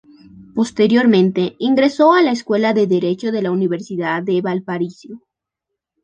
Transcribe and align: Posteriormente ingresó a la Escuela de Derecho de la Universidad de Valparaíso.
Posteriormente 0.55 1.55
ingresó 1.59 2.13
a 2.13 2.23
la 2.23 2.31
Escuela 2.31 2.73
de 2.73 2.87
Derecho 2.87 3.31
de 3.31 3.43
la 3.43 3.51
Universidad 3.51 4.23
de 4.23 4.41
Valparaíso. 4.41 5.21